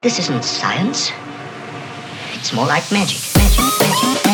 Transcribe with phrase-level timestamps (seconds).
[0.00, 1.10] This isn't science.
[2.34, 3.18] It's more like magic.
[3.34, 4.27] Magic, magic,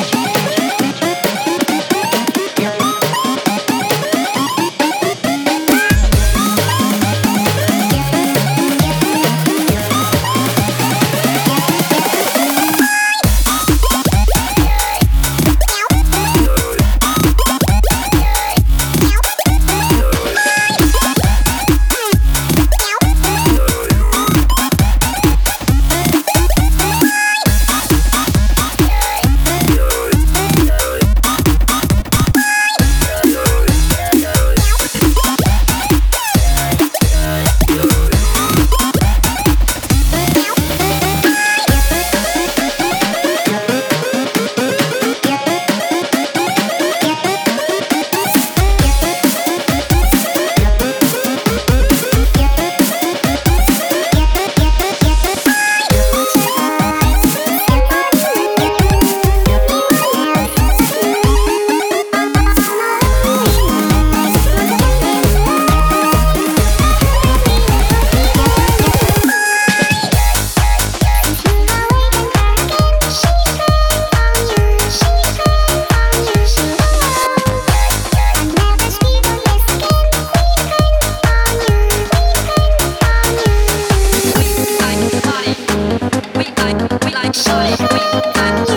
[87.34, 88.76] We like, we like, we